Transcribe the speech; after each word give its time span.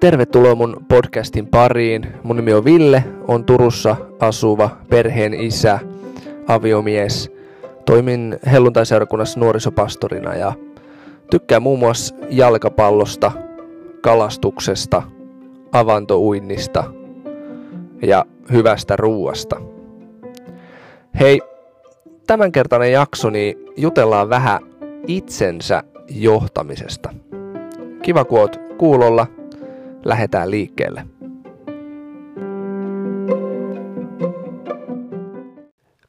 Tervetuloa 0.00 0.54
mun 0.54 0.84
podcastin 0.88 1.46
pariin. 1.46 2.06
Mun 2.22 2.36
nimi 2.36 2.52
on 2.52 2.64
Ville, 2.64 3.04
on 3.28 3.44
Turussa 3.44 3.96
asuva 4.20 4.70
perheen 4.90 5.34
isä, 5.34 5.78
aviomies. 6.48 7.32
Toimin 7.84 8.38
helluntaiseurakunnassa 8.52 9.40
nuorisopastorina 9.40 10.34
ja 10.34 10.52
tykkään 11.30 11.62
muun 11.62 11.78
muassa 11.78 12.14
jalkapallosta, 12.30 13.32
kalastuksesta, 14.00 15.02
avantouinnista 15.72 16.84
ja 18.02 18.24
hyvästä 18.52 18.96
ruuasta. 18.96 19.60
Hei, 21.20 21.40
tämänkertainen 22.26 22.92
jakso, 22.92 23.30
niin 23.30 23.56
jutellaan 23.76 24.28
vähän 24.28 24.60
itsensä 25.06 25.82
johtamisesta. 26.10 27.14
Kiva 28.02 28.24
kun 28.24 28.38
oot 28.38 28.56
kuulolla– 28.78 29.26
lähdetään 30.04 30.50
liikkeelle. 30.50 31.06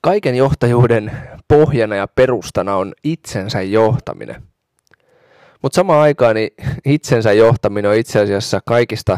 Kaiken 0.02 0.36
johtajuuden 0.36 1.12
pohjana 1.48 1.96
ja 1.96 2.08
perustana 2.08 2.76
on 2.76 2.94
itsensä 3.04 3.62
johtaminen. 3.62 4.44
Mutta 5.62 5.76
samaan 5.76 6.02
aikaan 6.02 6.36
niin 6.36 6.52
itsensä 6.86 7.34
johtaminen 7.34 7.92
on 7.92 7.98
itse 7.98 8.20
asiassa 8.20 8.60
kaikista 8.66 9.18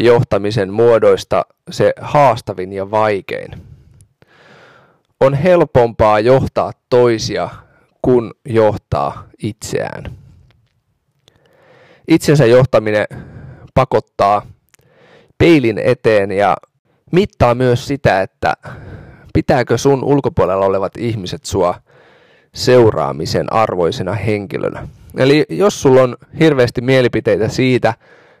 johtamisen 0.00 0.72
muodoista 0.72 1.44
se 1.70 1.92
haastavin 2.00 2.72
ja 2.72 2.90
vaikein. 2.90 3.73
On 5.24 5.34
helpompaa 5.34 6.20
johtaa 6.20 6.72
toisia 6.90 7.48
kuin 8.02 8.30
johtaa 8.44 9.28
itseään. 9.42 10.04
Itsensä 12.08 12.46
johtaminen 12.46 13.06
pakottaa 13.74 14.46
peilin 15.38 15.78
eteen 15.78 16.32
ja 16.32 16.56
mittaa 17.12 17.54
myös 17.54 17.86
sitä, 17.86 18.22
että 18.22 18.54
pitääkö 19.34 19.78
sun 19.78 20.04
ulkopuolella 20.04 20.66
olevat 20.66 20.96
ihmiset 20.96 21.44
sua 21.44 21.74
seuraamisen 22.54 23.52
arvoisena 23.52 24.12
henkilönä. 24.12 24.88
Eli 25.16 25.46
jos 25.48 25.82
sulla 25.82 26.02
on 26.02 26.16
hirveästi 26.40 26.80
mielipiteitä 26.80 27.48
siitä, 27.48 27.94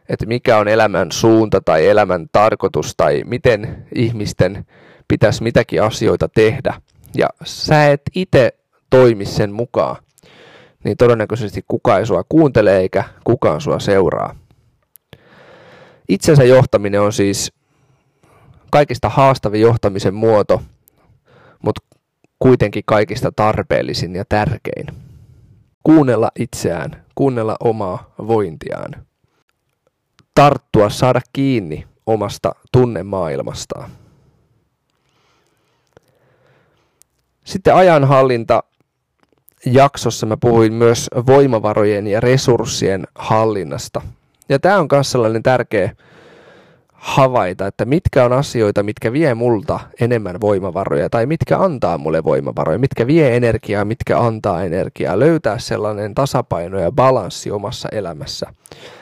että 0.08 0.26
mikä 0.26 0.58
on 0.58 0.68
elämän 0.68 1.12
suunta 1.12 1.60
tai 1.60 1.88
elämän 1.88 2.26
tarkoitus 2.32 2.94
tai 2.96 3.22
miten 3.26 3.86
ihmisten 3.94 4.66
pitäisi 5.08 5.42
mitäkin 5.42 5.82
asioita 5.82 6.28
tehdä, 6.28 6.80
ja 7.16 7.28
sä 7.44 7.90
et 7.90 8.02
itse 8.14 8.58
toimi 8.90 9.24
sen 9.24 9.52
mukaan, 9.52 9.96
niin 10.84 10.96
todennäköisesti 10.96 11.64
kukaan 11.68 12.00
ei 12.00 12.06
sua 12.06 12.24
kuuntele 12.28 12.76
eikä 12.76 13.04
kukaan 13.24 13.60
sua 13.60 13.78
seuraa. 13.78 14.36
Itsensä 16.08 16.44
johtaminen 16.44 17.00
on 17.00 17.12
siis 17.12 17.52
kaikista 18.70 19.08
haastavin 19.08 19.60
johtamisen 19.60 20.14
muoto, 20.14 20.62
mutta 21.62 21.82
kuitenkin 22.38 22.82
kaikista 22.86 23.32
tarpeellisin 23.32 24.16
ja 24.16 24.24
tärkein. 24.28 24.86
Kuunnella 25.82 26.30
itseään, 26.38 27.04
kuunnella 27.14 27.56
omaa 27.60 28.14
vointiaan. 28.18 29.06
Tarttua, 30.34 30.90
saada 30.90 31.20
kiinni 31.32 31.86
omasta 32.06 32.54
tunnemaailmastaan. 32.72 33.90
Sitten 37.44 37.74
ajanhallinta 37.74 38.62
jaksossa 39.66 40.26
mä 40.26 40.36
puhuin 40.36 40.72
myös 40.72 41.10
voimavarojen 41.26 42.06
ja 42.06 42.20
resurssien 42.20 43.06
hallinnasta– 43.14 44.00
ja 44.48 44.58
tämä 44.58 44.78
on 44.78 44.88
myös 44.92 45.10
sellainen 45.10 45.42
tärkeä 45.42 45.92
havaita, 46.92 47.66
että 47.66 47.84
mitkä 47.84 48.24
on 48.24 48.32
asioita, 48.32 48.82
mitkä 48.82 49.12
vie 49.12 49.34
multa 49.34 49.80
enemmän 50.00 50.40
voimavaroja 50.40 51.10
tai 51.10 51.26
mitkä 51.26 51.58
antaa 51.58 51.98
mulle 51.98 52.24
voimavaroja, 52.24 52.78
mitkä 52.78 53.06
vie 53.06 53.36
energiaa, 53.36 53.84
mitkä 53.84 54.20
antaa 54.20 54.62
energiaa. 54.62 55.18
Löytää 55.18 55.58
sellainen 55.58 56.14
tasapaino 56.14 56.78
ja 56.78 56.92
balanssi 56.92 57.50
omassa 57.50 57.88
elämässä, 57.92 58.46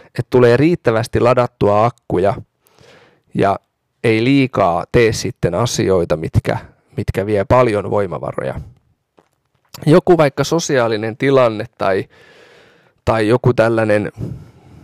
että 0.07 0.31
tulee 0.31 0.57
riittävästi 0.57 1.21
ladattua 1.21 1.87
akkuja 1.87 2.35
ja 3.35 3.59
ei 4.05 4.25
liikaa 4.25 4.85
tee 4.93 5.13
sitten 5.13 5.55
asioita, 5.55 6.17
mitkä, 6.17 6.59
mitkä 6.97 7.27
vie 7.27 7.45
paljon 7.45 7.91
voimavaroja. 7.91 8.55
Joku 9.87 10.19
vaikka 10.19 10.45
sosiaalinen 10.45 11.17
tilanne 11.17 11.65
tai, 11.79 12.05
tai 13.05 13.29
joku 13.29 13.55
tällainen 13.55 14.13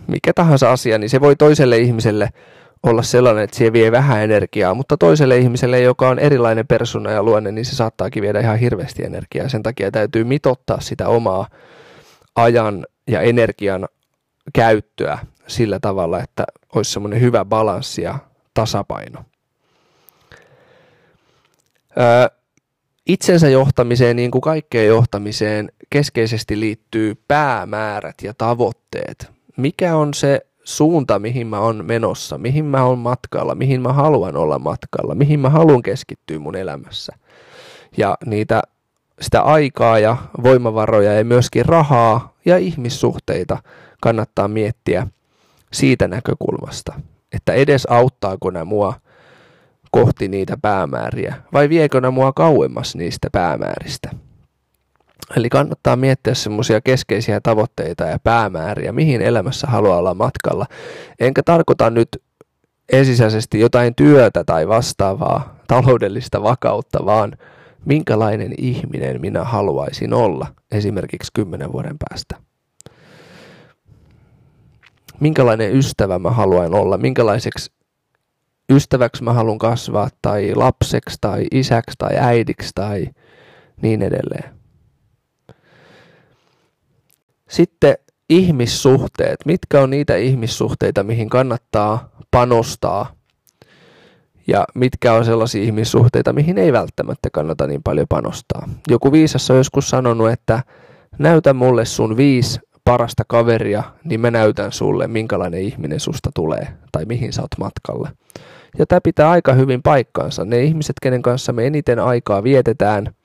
mikä 0.09 0.33
tahansa 0.33 0.71
asia, 0.71 0.97
niin 0.97 1.09
se 1.09 1.21
voi 1.21 1.35
toiselle 1.35 1.77
ihmiselle 1.77 2.29
olla 2.83 3.01
sellainen, 3.01 3.43
että 3.43 3.57
se 3.57 3.73
vie 3.73 3.91
vähän 3.91 4.21
energiaa, 4.21 4.73
mutta 4.73 4.97
toiselle 4.97 5.37
ihmiselle, 5.37 5.79
joka 5.79 6.09
on 6.09 6.19
erilainen 6.19 6.67
persona 6.67 7.11
ja 7.11 7.23
luonne, 7.23 7.51
niin 7.51 7.65
se 7.65 7.75
saattaakin 7.75 8.23
viedä 8.23 8.39
ihan 8.39 8.59
hirveästi 8.59 9.05
energiaa. 9.05 9.49
Sen 9.49 9.63
takia 9.63 9.91
täytyy 9.91 10.23
mitottaa 10.23 10.81
sitä 10.81 11.07
omaa 11.07 11.47
ajan 12.35 12.85
ja 13.07 13.21
energian 13.21 13.87
käyttöä 14.53 15.17
sillä 15.47 15.79
tavalla, 15.79 16.23
että 16.23 16.43
olisi 16.75 16.91
semmoinen 16.91 17.21
hyvä 17.21 17.45
balanssi 17.45 18.01
ja 18.01 18.19
tasapaino. 18.53 19.23
Itsensä 23.05 23.49
johtamiseen, 23.49 24.15
niin 24.15 24.31
kuin 24.31 24.41
kaikkeen 24.41 24.87
johtamiseen, 24.87 25.71
keskeisesti 25.89 26.59
liittyy 26.59 27.15
päämäärät 27.27 28.15
ja 28.23 28.33
tavoitteet. 28.37 29.31
Mikä 29.57 29.95
on 29.95 30.13
se 30.13 30.41
suunta, 30.63 31.19
mihin 31.19 31.47
mä 31.47 31.59
oon 31.59 31.85
menossa, 31.85 32.37
mihin 32.37 32.65
mä 32.65 32.83
oon 32.83 32.97
matkalla, 32.99 33.55
mihin 33.55 33.81
mä 33.81 33.93
haluan 33.93 34.37
olla 34.37 34.59
matkalla, 34.59 35.15
mihin 35.15 35.39
mä 35.39 35.49
haluan 35.49 35.81
keskittyä 35.81 36.39
mun 36.39 36.55
elämässä. 36.55 37.15
Ja 37.97 38.17
niitä, 38.25 38.61
sitä 39.21 39.41
aikaa 39.41 39.99
ja 39.99 40.17
voimavaroja 40.43 41.13
ja 41.13 41.25
myöskin 41.25 41.65
rahaa 41.65 42.33
ja 42.45 42.57
ihmissuhteita 42.57 43.57
kannattaa 44.01 44.47
miettiä 44.47 45.07
siitä 45.73 46.07
näkökulmasta, 46.07 46.93
että 47.33 47.53
edes 47.53 47.85
auttaako 47.85 48.49
nämä 48.49 48.65
mua 48.65 48.93
kohti 49.91 50.27
niitä 50.27 50.57
päämääriä 50.61 51.35
vai 51.53 51.69
viekö 51.69 52.01
nämä 52.01 52.11
mua 52.11 52.33
kauemmas 52.33 52.95
niistä 52.95 53.27
päämääristä. 53.31 54.09
Eli 55.37 55.49
kannattaa 55.49 55.95
miettiä 55.95 56.33
semmoisia 56.33 56.81
keskeisiä 56.81 57.39
tavoitteita 57.41 58.03
ja 58.03 58.19
päämääriä, 58.19 58.91
mihin 58.91 59.21
elämässä 59.21 59.67
haluaa 59.67 59.97
olla 59.97 60.13
matkalla. 60.13 60.65
Enkä 61.19 61.43
tarkoita 61.43 61.89
nyt 61.89 62.09
ensisijaisesti 62.91 63.59
jotain 63.59 63.95
työtä 63.95 64.43
tai 64.43 64.67
vastaavaa 64.67 65.55
taloudellista 65.67 66.43
vakautta, 66.43 67.05
vaan 67.05 67.37
minkälainen 67.85 68.53
ihminen 68.57 69.21
minä 69.21 69.43
haluaisin 69.43 70.13
olla 70.13 70.47
esimerkiksi 70.71 71.31
kymmenen 71.33 71.71
vuoden 71.71 71.95
päästä. 72.09 72.35
Minkälainen 75.19 75.75
ystävä 75.75 76.19
mä 76.19 76.31
haluan 76.31 76.73
olla, 76.73 76.97
minkälaiseksi 76.97 77.71
ystäväksi 78.69 79.23
mä 79.23 79.33
haluan 79.33 79.57
kasvaa, 79.57 80.09
tai 80.21 80.55
lapseksi, 80.55 81.17
tai 81.21 81.45
isäksi, 81.51 81.95
tai 81.97 82.17
äidiksi, 82.17 82.71
tai 82.75 83.07
niin 83.81 84.01
edelleen. 84.01 84.59
Sitten 87.49 87.97
ihmissuhteet. 88.29 89.45
Mitkä 89.45 89.81
on 89.81 89.89
niitä 89.89 90.15
ihmissuhteita, 90.15 91.03
mihin 91.03 91.29
kannattaa 91.29 92.09
panostaa 92.31 93.11
ja 94.47 94.65
mitkä 94.75 95.13
on 95.13 95.25
sellaisia 95.25 95.63
ihmissuhteita, 95.63 96.33
mihin 96.33 96.57
ei 96.57 96.73
välttämättä 96.73 97.29
kannata 97.29 97.67
niin 97.67 97.83
paljon 97.83 98.07
panostaa. 98.09 98.69
Joku 98.89 99.11
viisas 99.11 99.51
on 99.51 99.57
joskus 99.57 99.89
sanonut, 99.89 100.29
että 100.29 100.63
näytä 101.19 101.53
mulle 101.53 101.85
sun 101.85 102.17
viisi 102.17 102.59
parasta 102.83 103.23
kaveria, 103.27 103.83
niin 104.03 104.19
mä 104.19 104.31
näytän 104.31 104.71
sulle, 104.71 105.07
minkälainen 105.07 105.61
ihminen 105.61 105.99
susta 105.99 106.29
tulee 106.35 106.67
tai 106.91 107.05
mihin 107.05 107.33
sä 107.33 107.41
oot 107.41 107.57
matkalle. 107.59 108.09
Ja 108.77 108.85
tämä 108.85 109.01
pitää 109.01 109.29
aika 109.29 109.53
hyvin 109.53 109.81
paikkaansa. 109.83 110.45
Ne 110.45 110.63
ihmiset, 110.63 110.95
kenen 111.01 111.21
kanssa 111.21 111.53
me 111.53 111.67
eniten 111.67 111.99
aikaa 111.99 112.43
vietetään– 112.43 113.09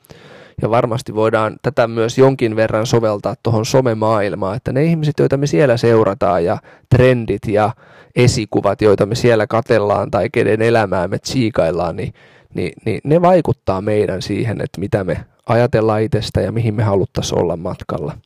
ja 0.63 0.71
varmasti 0.71 1.15
voidaan 1.15 1.57
tätä 1.63 1.89
myös 1.89 2.19
jonkin 2.19 2.57
verran 2.57 2.87
soveltaa 2.87 3.35
tuohon 3.43 3.67
somemaailmaan, 3.67 4.57
että 4.57 4.73
ne 4.73 4.85
ihmiset, 4.85 5.15
joita 5.19 5.37
me 5.37 5.47
siellä 5.47 5.77
seurataan 5.77 6.45
ja 6.45 6.59
trendit 6.91 7.47
ja 7.47 7.71
esikuvat, 8.17 8.83
joita 8.83 9.07
me 9.07 9.15
siellä 9.15 9.47
katellaan 9.47 10.11
tai 10.11 10.29
kenen 10.33 10.63
elämää 10.63 11.09
me 11.09 11.19
tsiikaillaan, 11.19 11.97
niin, 11.97 12.15
niin, 12.55 12.73
niin 12.85 13.01
ne 13.05 13.23
vaikuttaa 13.23 13.81
meidän 13.81 14.23
siihen, 14.23 14.61
että 14.61 14.81
mitä 14.81 15.05
me 15.05 15.25
ajatellaan 15.49 16.03
itsestä 16.03 16.41
ja 16.41 16.53
mihin 16.53 16.75
me 16.75 16.83
haluttaisiin 16.83 17.39
olla 17.39 17.57
matkalla. 17.57 18.19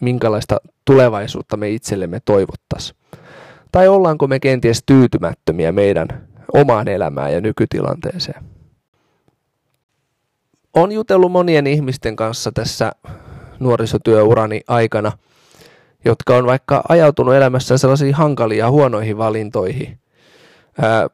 Minkälaista 0.00 0.60
tulevaisuutta 0.84 1.56
me 1.56 1.70
itsellemme 1.70 2.20
toivottaisiin. 2.24 2.95
Tai 3.76 3.88
ollaanko 3.88 4.26
me 4.26 4.40
kenties 4.40 4.82
tyytymättömiä 4.86 5.72
meidän 5.72 6.28
omaan 6.52 6.88
elämään 6.88 7.32
ja 7.32 7.40
nykytilanteeseen 7.40 8.44
on 10.74 10.92
jutellut 10.92 11.32
monien 11.32 11.66
ihmisten 11.66 12.16
kanssa 12.16 12.52
tässä 12.52 12.92
nuorisotyöurani 13.60 14.60
aikana, 14.68 15.12
jotka 16.04 16.36
on 16.36 16.46
vaikka 16.46 16.82
ajautunut 16.88 17.34
elämässään 17.34 17.78
sellaisiin 17.78 18.14
hankalia 18.14 18.64
ja 18.64 18.70
huonoihin 18.70 19.18
valintoihin. 19.18 19.98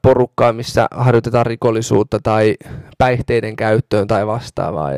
porukkaa, 0.02 0.52
missä 0.52 0.88
harjoitetaan 0.90 1.46
rikollisuutta 1.46 2.18
tai 2.22 2.56
päihteiden 2.98 3.56
käyttöön 3.56 4.06
tai 4.06 4.26
vastaavaa. 4.26 4.90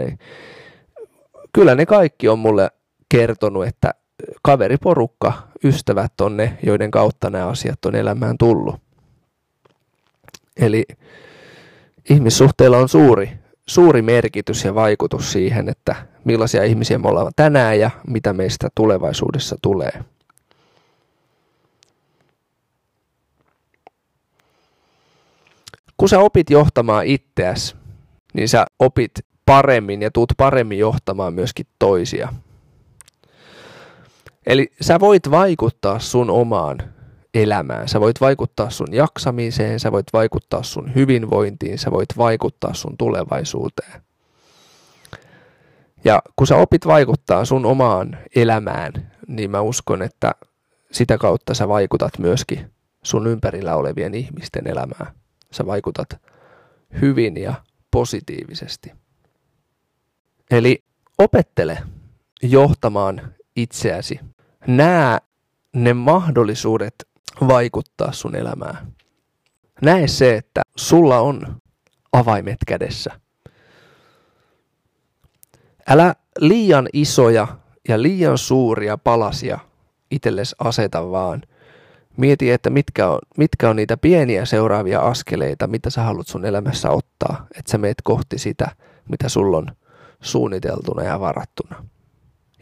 Kyllä 1.52 1.74
ne 1.74 1.86
kaikki 1.86 2.28
on 2.28 2.38
mulle 2.38 2.70
kertonut, 3.08 3.66
että 3.66 3.94
kaveriporukka, 4.42 5.32
ystävät 5.64 6.20
on 6.20 6.36
ne, 6.36 6.58
joiden 6.62 6.90
kautta 6.90 7.30
nämä 7.30 7.46
asiat 7.46 7.84
on 7.84 7.94
elämään 7.94 8.38
tullut. 8.38 8.76
Eli 10.56 10.84
ihmissuhteilla 12.10 12.78
on 12.78 12.88
suuri, 12.88 13.30
suuri 13.66 14.02
merkitys 14.02 14.64
ja 14.64 14.74
vaikutus 14.74 15.32
siihen, 15.32 15.68
että 15.68 15.96
millaisia 16.24 16.64
ihmisiä 16.64 16.98
me 16.98 17.08
ollaan 17.08 17.32
tänään 17.36 17.80
ja 17.80 17.90
mitä 18.06 18.32
meistä 18.32 18.68
tulevaisuudessa 18.74 19.56
tulee. 19.62 20.04
Kun 25.96 26.08
sä 26.08 26.18
opit 26.18 26.50
johtamaan 26.50 27.06
itseäsi, 27.06 27.74
niin 28.34 28.48
sä 28.48 28.66
opit 28.78 29.12
paremmin 29.46 30.02
ja 30.02 30.10
tuut 30.10 30.32
paremmin 30.36 30.78
johtamaan 30.78 31.34
myöskin 31.34 31.66
toisia. 31.78 32.32
Eli 34.46 34.72
sä 34.80 35.00
voit 35.00 35.30
vaikuttaa 35.30 35.98
sun 35.98 36.30
omaan 36.30 36.78
elämään. 37.34 37.88
Sä 37.88 38.00
voit 38.00 38.20
vaikuttaa 38.20 38.70
sun 38.70 38.92
jaksamiseen, 38.92 39.80
sä 39.80 39.92
voit 39.92 40.06
vaikuttaa 40.12 40.62
sun 40.62 40.94
hyvinvointiin, 40.94 41.78
sä 41.78 41.90
voit 41.90 42.08
vaikuttaa 42.16 42.74
sun 42.74 42.96
tulevaisuuteen. 42.96 44.02
Ja 46.04 46.22
kun 46.36 46.46
sä 46.46 46.56
opit 46.56 46.86
vaikuttaa 46.86 47.44
sun 47.44 47.66
omaan 47.66 48.18
elämään, 48.36 48.92
niin 49.28 49.50
mä 49.50 49.60
uskon, 49.60 50.02
että 50.02 50.34
sitä 50.92 51.18
kautta 51.18 51.54
sä 51.54 51.68
vaikutat 51.68 52.18
myöskin 52.18 52.72
sun 53.02 53.26
ympärillä 53.26 53.76
olevien 53.76 54.14
ihmisten 54.14 54.66
elämään. 54.66 55.06
Sä 55.50 55.66
vaikutat 55.66 56.08
hyvin 57.00 57.36
ja 57.36 57.54
positiivisesti. 57.90 58.92
Eli 60.50 60.84
opettele 61.18 61.78
johtamaan 62.42 63.34
itseäsi. 63.56 64.20
Nää 64.66 65.20
ne 65.72 65.94
mahdollisuudet 65.94 66.94
vaikuttaa 67.48 68.12
sun 68.12 68.36
elämään. 68.36 68.92
Näe 69.82 70.08
se, 70.08 70.36
että 70.36 70.62
sulla 70.76 71.20
on 71.20 71.56
avaimet 72.12 72.58
kädessä. 72.66 73.10
Älä 75.88 76.14
liian 76.38 76.88
isoja 76.92 77.48
ja 77.88 78.02
liian 78.02 78.38
suuria 78.38 78.98
palasia 78.98 79.58
itsellesi 80.10 80.56
aseta, 80.58 81.10
vaan 81.10 81.42
mieti, 82.16 82.50
että 82.50 82.70
mitkä 82.70 83.08
on, 83.08 83.18
mitkä 83.38 83.70
on 83.70 83.76
niitä 83.76 83.96
pieniä 83.96 84.44
seuraavia 84.44 85.00
askeleita, 85.00 85.66
mitä 85.66 85.90
sä 85.90 86.02
haluat 86.02 86.26
sun 86.26 86.44
elämässä 86.44 86.90
ottaa, 86.90 87.46
että 87.58 87.72
sä 87.72 87.78
meet 87.78 87.96
kohti 88.04 88.38
sitä, 88.38 88.76
mitä 89.10 89.28
sulla 89.28 89.56
on 89.56 89.66
suunniteltuna 90.20 91.02
ja 91.02 91.20
varattuna. 91.20 91.84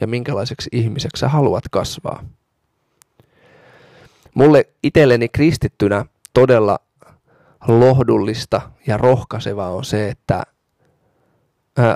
Ja 0.03 0.07
minkälaiseksi 0.07 0.69
ihmiseksi 0.73 1.21
sä 1.21 1.29
haluat 1.29 1.65
kasvaa. 1.71 2.25
Mulle 4.35 4.69
itselleni 4.83 5.29
kristittynä 5.29 6.05
todella 6.35 6.79
lohdullista 7.69 8.61
ja 8.87 8.97
rohkaisevaa 8.97 9.71
on 9.71 9.85
se, 9.85 10.09
että 10.09 10.43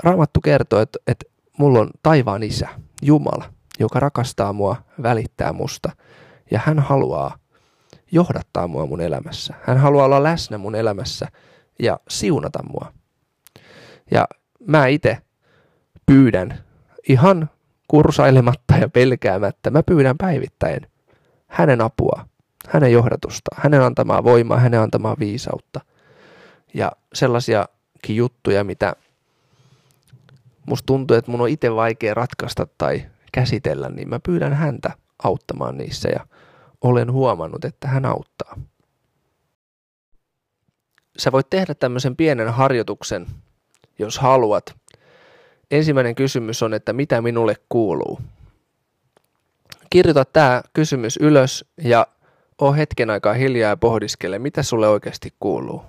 Raamattu 0.03 0.41
kertoo, 0.41 0.81
että, 0.81 0.99
että 1.07 1.25
mulla 1.57 1.79
on 1.79 1.89
taivaan 2.03 2.43
isä, 2.43 2.67
Jumala, 3.01 3.53
joka 3.79 3.99
rakastaa 3.99 4.53
mua, 4.53 4.75
välittää 5.03 5.53
musta 5.53 5.89
ja 6.51 6.59
hän 6.65 6.79
haluaa 6.79 7.37
johdattaa 8.11 8.67
mua 8.67 8.85
mun 8.85 9.01
elämässä. 9.01 9.53
Hän 9.63 9.77
haluaa 9.77 10.05
olla 10.05 10.23
läsnä 10.23 10.57
mun 10.57 10.75
elämässä 10.75 11.27
ja 11.79 11.99
siunata 12.09 12.59
mua. 12.63 12.93
Ja 14.11 14.27
mä 14.67 14.87
itse 14.87 15.17
pyydän 16.05 16.63
ihan 17.09 17.49
kursailematta 17.87 18.77
ja 18.77 18.89
pelkäämättä, 18.89 19.69
mä 19.69 19.83
pyydän 19.83 20.17
päivittäin 20.17 20.87
hänen 21.47 21.81
apua, 21.81 22.25
hänen 22.67 22.91
johdatusta, 22.91 23.51
hänen 23.55 23.81
antamaa 23.81 24.23
voimaa, 24.23 24.59
hänen 24.59 24.79
antamaa 24.79 25.15
viisautta. 25.19 25.81
Ja 26.73 26.91
sellaisiakin 27.13 28.15
juttuja, 28.15 28.63
mitä 28.63 28.95
musta 30.65 30.85
tuntuu, 30.85 31.17
että 31.17 31.31
mun 31.31 31.41
on 31.41 31.49
itse 31.49 31.75
vaikea 31.75 32.13
ratkaista 32.13 32.67
tai 32.77 33.05
käsitellä, 33.31 33.89
niin 33.89 34.09
mä 34.09 34.19
pyydän 34.19 34.53
häntä 34.53 34.91
auttamaan 35.23 35.77
niissä 35.77 36.09
ja 36.09 36.27
olen 36.81 37.11
huomannut, 37.11 37.65
että 37.65 37.87
hän 37.87 38.05
auttaa. 38.05 38.59
Sä 41.17 41.31
voit 41.31 41.49
tehdä 41.49 41.75
tämmöisen 41.75 42.15
pienen 42.15 42.53
harjoituksen, 42.53 43.27
jos 43.99 44.19
haluat. 44.19 44.75
Ensimmäinen 45.71 46.15
kysymys 46.15 46.63
on, 46.63 46.73
että 46.73 46.93
mitä 46.93 47.21
minulle 47.21 47.55
kuuluu? 47.69 48.19
kirjoita 49.89 50.25
tämä 50.25 50.61
kysymys 50.73 51.17
ylös 51.17 51.65
ja 51.77 52.07
oo 52.61 52.73
hetken 52.73 53.09
aikaa 53.09 53.33
hiljaa 53.33 53.69
ja 53.69 53.77
pohdiskele, 53.77 54.39
mitä 54.39 54.63
sulle 54.63 54.87
oikeasti 54.87 55.33
kuuluu. 55.39 55.83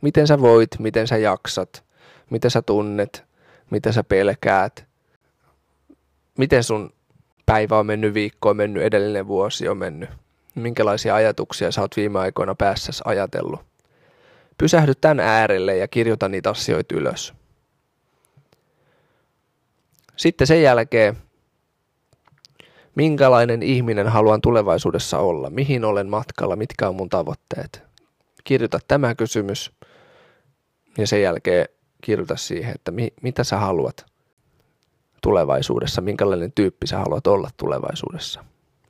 Miten 0.00 0.26
sä 0.26 0.40
voit, 0.40 0.78
miten 0.78 1.06
sä 1.06 1.16
jaksat, 1.16 1.84
mitä 2.30 2.50
sä 2.50 2.62
tunnet, 2.62 3.24
mitä 3.70 3.92
sä 3.92 4.04
pelkäät, 4.04 4.84
miten 6.38 6.64
sun 6.64 6.92
päivä 7.46 7.78
on 7.78 7.86
mennyt, 7.86 8.14
viikko 8.14 8.50
on 8.50 8.56
mennyt, 8.56 8.82
edellinen 8.82 9.28
vuosi 9.28 9.68
on 9.68 9.76
mennyt, 9.76 10.10
minkälaisia 10.54 11.14
ajatuksia 11.14 11.72
sä 11.72 11.80
oot 11.80 11.96
viime 11.96 12.18
aikoina 12.18 12.54
päässäsi 12.54 13.02
ajatellut. 13.04 13.60
Pysähdy 14.58 14.94
tämän 14.94 15.20
äärelle 15.20 15.76
ja 15.76 15.88
kirjoita 15.88 16.28
niitä 16.28 16.50
asioita 16.50 16.94
ylös. 16.94 17.34
Sitten 20.18 20.46
sen 20.46 20.62
jälkeen 20.62 21.16
minkälainen 22.94 23.62
ihminen 23.62 24.08
haluan 24.08 24.40
tulevaisuudessa 24.40 25.18
olla, 25.18 25.50
mihin 25.50 25.84
olen 25.84 26.08
matkalla, 26.08 26.56
mitkä 26.56 26.88
on 26.88 26.96
mun 26.96 27.08
tavoitteet. 27.08 27.82
Kirjoita 28.44 28.78
tämä 28.88 29.14
kysymys 29.14 29.72
ja 30.98 31.06
sen 31.06 31.22
jälkeen 31.22 31.68
kirjoita 32.02 32.36
siihen, 32.36 32.74
että 32.74 32.90
mi- 32.90 33.12
mitä 33.22 33.44
sä 33.44 33.56
haluat 33.56 34.06
tulevaisuudessa, 35.22 36.00
minkälainen 36.00 36.52
tyyppi 36.52 36.86
sä 36.86 36.98
haluat 36.98 37.26
olla 37.26 37.50
tulevaisuudessa. 37.56 38.44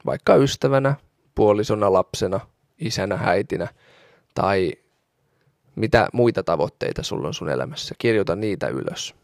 Vaikka 0.06 0.35
ystävänä, 0.35 0.94
puolisona, 1.35 1.92
lapsena, 1.92 2.40
isänä, 2.78 3.16
häitinä 3.16 3.68
tai 4.35 4.73
mitä 5.76 6.08
muita 6.12 6.42
tavoitteita 6.42 7.02
sulla 7.02 7.28
on 7.28 7.35
sun 7.35 7.50
elämässä. 7.50 7.94
Kirjoita 7.99 8.37
niitä 8.37 8.68
ylös. 8.68 9.14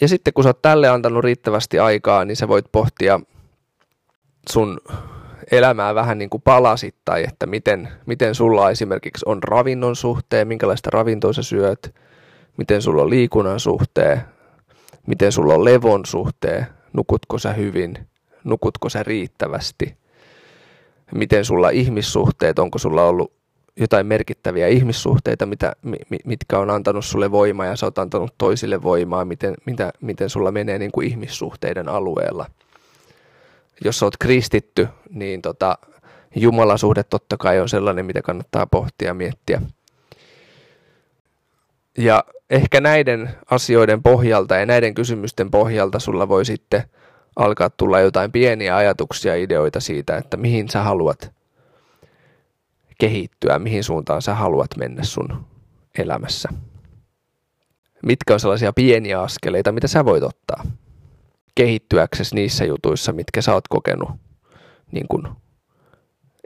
Ja 0.00 0.08
sitten 0.08 0.34
kun 0.34 0.44
sä 0.44 0.50
oot 0.50 0.62
tälle 0.62 0.88
antanut 0.88 1.24
riittävästi 1.24 1.78
aikaa, 1.78 2.24
niin 2.24 2.36
sä 2.36 2.48
voit 2.48 2.66
pohtia 2.72 3.20
sun 4.50 4.80
elämää 5.50 5.94
vähän 5.94 6.18
niin 6.18 6.30
kuin 6.30 6.42
palasittain, 6.42 7.28
että 7.28 7.46
miten, 7.46 7.88
miten 8.06 8.34
sulla 8.34 8.70
esimerkiksi 8.70 9.24
on 9.26 9.42
ravinnon 9.42 9.96
suhteen, 9.96 10.48
minkälaista 10.48 10.90
ravintoa 10.92 11.32
sä 11.32 11.42
syöt, 11.42 11.94
miten 12.56 12.82
sulla 12.82 13.02
on 13.02 13.10
liikunnan 13.10 13.60
suhteen, 13.60 14.20
miten 15.06 15.32
sulla 15.32 15.54
on 15.54 15.64
levon 15.64 16.06
suhteen, 16.06 16.66
nukutko 16.92 17.38
sä 17.38 17.52
hyvin, 17.52 18.08
nukutko 18.44 18.88
sä 18.88 19.02
riittävästi, 19.02 19.96
miten 21.14 21.44
sulla 21.44 21.70
ihmissuhteet, 21.70 22.58
onko 22.58 22.78
sulla 22.78 23.04
ollut 23.04 23.37
jotain 23.80 24.06
merkittäviä 24.06 24.68
ihmissuhteita, 24.68 25.46
mitä, 25.46 25.72
mitkä 26.24 26.58
on 26.58 26.70
antanut 26.70 27.04
sulle 27.04 27.30
voimaa 27.30 27.66
ja 27.66 27.76
sä 27.76 27.86
oot 27.86 27.98
antanut 27.98 28.34
toisille 28.38 28.82
voimaa, 28.82 29.24
miten, 29.24 29.54
mitä, 29.64 29.92
miten 30.00 30.30
sulla 30.30 30.52
menee 30.52 30.78
niin 30.78 30.92
kuin 30.92 31.08
ihmissuhteiden 31.08 31.88
alueella. 31.88 32.46
Jos 33.84 33.98
sä 33.98 34.06
oot 34.06 34.16
kristitty, 34.16 34.88
niin 35.10 35.42
tota, 35.42 35.78
Jumalasuhde 36.36 37.04
totta 37.04 37.36
kai 37.36 37.60
on 37.60 37.68
sellainen, 37.68 38.06
mitä 38.06 38.22
kannattaa 38.22 38.66
pohtia 38.66 39.08
ja 39.08 39.14
miettiä. 39.14 39.62
Ja 41.98 42.24
ehkä 42.50 42.80
näiden 42.80 43.30
asioiden 43.50 44.02
pohjalta 44.02 44.56
ja 44.56 44.66
näiden 44.66 44.94
kysymysten 44.94 45.50
pohjalta 45.50 45.98
sulla 45.98 46.28
voi 46.28 46.44
sitten 46.44 46.82
alkaa 47.36 47.70
tulla 47.70 48.00
jotain 48.00 48.32
pieniä 48.32 48.76
ajatuksia, 48.76 49.34
ideoita 49.34 49.80
siitä, 49.80 50.16
että 50.16 50.36
mihin 50.36 50.68
sä 50.68 50.82
haluat 50.82 51.37
kehittyä, 52.98 53.58
mihin 53.58 53.84
suuntaan 53.84 54.22
sä 54.22 54.34
haluat 54.34 54.70
mennä 54.76 55.04
sun 55.04 55.46
elämässä. 55.98 56.48
Mitkä 58.02 58.34
on 58.34 58.40
sellaisia 58.40 58.72
pieniä 58.72 59.20
askeleita, 59.20 59.72
mitä 59.72 59.88
sä 59.88 60.04
voit 60.04 60.22
ottaa 60.22 60.64
kehittyäksesi 61.54 62.34
niissä 62.34 62.64
jutuissa, 62.64 63.12
mitkä 63.12 63.42
sä 63.42 63.54
oot 63.54 63.68
kokenut 63.68 64.10
niin 64.92 65.08
kun 65.08 65.36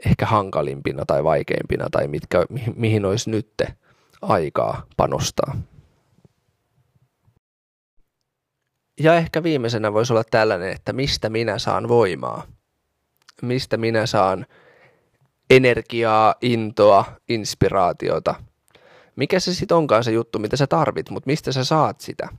ehkä 0.05 0.25
hankalimpina 0.25 1.05
tai 1.05 1.23
vaikeimpina 1.23 1.87
tai 1.91 2.07
mitkä, 2.07 2.45
mihin 2.75 3.05
olisi 3.05 3.29
nyt 3.29 3.61
aikaa 4.21 4.85
panostaa. 4.97 5.57
Ja 8.99 9.15
ehkä 9.15 9.43
viimeisenä 9.43 9.93
voisi 9.93 10.13
olla 10.13 10.23
tällainen, 10.23 10.71
että 10.71 10.93
mistä 10.93 11.29
minä 11.29 11.59
saan 11.59 11.87
voimaa. 11.87 12.43
Mistä 13.41 13.77
minä 13.77 14.05
saan 14.05 14.45
energiaa, 15.55 16.35
intoa, 16.41 17.05
inspiraatiota. 17.29 18.35
Mikä 19.15 19.39
se 19.39 19.53
sitten 19.53 19.77
onkaan 19.77 20.03
se 20.03 20.11
juttu, 20.11 20.39
mitä 20.39 20.57
sä 20.57 20.67
tarvit, 20.67 21.09
mutta 21.09 21.27
mistä 21.27 21.51
sä 21.51 21.63
saat 21.63 22.01
sitä. 22.01 22.29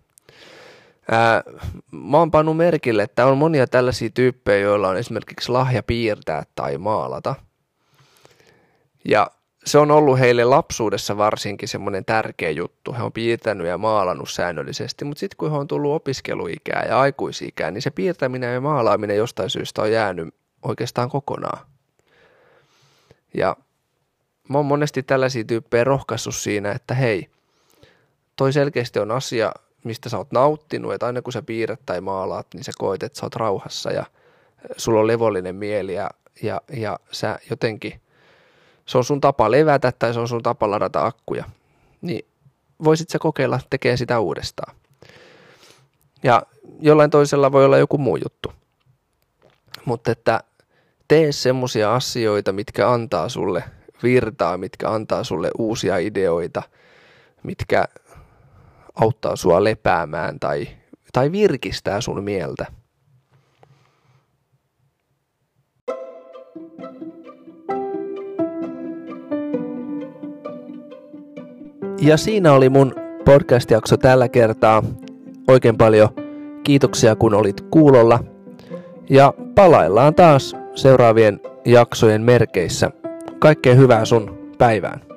Ää, 1.10 1.42
mä 1.90 2.18
oon 2.18 2.30
pannut 2.30 2.56
merkille, 2.56 3.02
että 3.02 3.26
on 3.26 3.38
monia 3.38 3.66
tällaisia 3.66 4.10
tyyppejä, 4.10 4.58
joilla 4.58 4.88
on 4.88 4.96
esimerkiksi 4.96 5.52
lahja 5.52 5.82
piirtää 5.82 6.42
tai 6.54 6.78
maalata. 6.78 7.34
Ja 9.08 9.30
se 9.64 9.78
on 9.78 9.90
ollut 9.90 10.18
heille 10.18 10.44
lapsuudessa 10.44 11.16
varsinkin 11.16 11.68
semmoinen 11.68 12.04
tärkeä 12.04 12.50
juttu. 12.50 12.92
He 12.92 13.02
on 13.02 13.12
piirtänyt 13.12 13.66
ja 13.66 13.78
maalannut 13.78 14.30
säännöllisesti, 14.30 15.04
mutta 15.04 15.20
sitten 15.20 15.36
kun 15.36 15.50
he 15.50 15.56
on 15.56 15.68
tullut 15.68 15.94
opiskeluikää 15.94 16.84
ja 16.88 17.00
aikuisikää, 17.00 17.70
niin 17.70 17.82
se 17.82 17.90
piirtäminen 17.90 18.54
ja 18.54 18.60
maalaaminen 18.60 19.16
jostain 19.16 19.50
syystä 19.50 19.82
on 19.82 19.92
jäänyt 19.92 20.34
oikeastaan 20.62 21.10
kokonaan. 21.10 21.73
Ja 23.34 23.56
mä 24.48 24.58
oon 24.58 24.66
monesti 24.66 25.02
tällaisia 25.02 25.44
tyyppejä 25.44 25.84
rohkaissut 25.84 26.34
siinä, 26.34 26.72
että 26.72 26.94
hei, 26.94 27.30
toi 28.36 28.52
selkeästi 28.52 28.98
on 28.98 29.10
asia, 29.10 29.52
mistä 29.84 30.08
sä 30.08 30.18
oot 30.18 30.32
nauttinut, 30.32 30.94
että 30.94 31.06
aina 31.06 31.22
kun 31.22 31.32
sä 31.32 31.42
piirrät 31.42 31.80
tai 31.86 32.00
maalaat, 32.00 32.46
niin 32.54 32.64
sä 32.64 32.72
koet, 32.78 33.02
että 33.02 33.18
sä 33.18 33.26
oot 33.26 33.36
rauhassa 33.36 33.90
ja 33.90 34.04
sulla 34.76 35.00
on 35.00 35.06
levollinen 35.06 35.56
mieli 35.56 35.94
ja, 35.94 36.10
ja, 36.42 36.60
ja 36.72 36.98
sä 37.10 37.38
jotenkin, 37.50 38.00
se 38.86 38.98
on 38.98 39.04
sun 39.04 39.20
tapa 39.20 39.50
levätä 39.50 39.92
tai 39.92 40.14
se 40.14 40.20
on 40.20 40.28
sun 40.28 40.42
tapa 40.42 40.70
ladata 40.70 41.06
akkuja, 41.06 41.44
niin 42.02 42.26
voisit 42.84 43.10
sä 43.10 43.18
kokeilla 43.18 43.60
tekemään 43.70 43.98
sitä 43.98 44.20
uudestaan. 44.20 44.76
Ja 46.22 46.42
jollain 46.80 47.10
toisella 47.10 47.52
voi 47.52 47.64
olla 47.64 47.78
joku 47.78 47.98
muu 47.98 48.16
juttu. 48.16 48.52
Mutta 49.84 50.12
että 50.12 50.40
tee 51.08 51.32
semmoisia 51.32 51.94
asioita, 51.94 52.52
mitkä 52.52 52.90
antaa 52.90 53.28
sulle 53.28 53.64
virtaa, 54.02 54.58
mitkä 54.58 54.90
antaa 54.90 55.24
sulle 55.24 55.50
uusia 55.58 55.98
ideoita, 55.98 56.62
mitkä 57.42 57.84
auttaa 58.94 59.36
sua 59.36 59.64
lepäämään 59.64 60.40
tai, 60.40 60.68
tai 61.12 61.32
virkistää 61.32 62.00
sun 62.00 62.24
mieltä. 62.24 62.66
Ja 72.00 72.16
siinä 72.16 72.52
oli 72.52 72.68
mun 72.68 72.94
podcast-jakso 73.24 73.96
tällä 73.96 74.28
kertaa. 74.28 74.82
Oikein 75.48 75.76
paljon 75.76 76.08
kiitoksia 76.64 77.16
kun 77.16 77.34
olit 77.34 77.60
kuulolla. 77.60 78.24
Ja 79.10 79.34
palaillaan 79.54 80.14
taas 80.14 80.56
seuraavien 80.74 81.40
jaksojen 81.64 82.22
merkeissä. 82.22 82.90
Kaikkea 83.38 83.74
hyvää 83.74 84.04
sun 84.04 84.54
päivään. 84.58 85.13